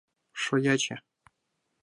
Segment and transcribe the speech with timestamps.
[0.41, 0.95] Шояче!